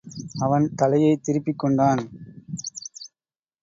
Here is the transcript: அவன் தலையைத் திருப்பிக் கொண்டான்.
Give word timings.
அவன் 0.39 0.65
தலையைத் 0.75 1.23
திருப்பிக் 1.23 1.59
கொண்டான். 1.59 2.01